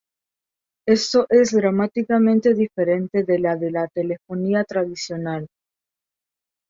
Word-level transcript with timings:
Esto 0.87 1.27
es 1.29 1.51
dramáticamente 1.51 2.55
diferente 2.55 3.23
de 3.23 3.37
la 3.37 3.55
de 3.55 3.69
la 3.69 3.87
telefonía 3.87 4.63
tradicional. 4.63 5.47